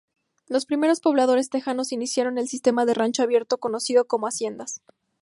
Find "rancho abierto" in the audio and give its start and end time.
2.95-3.59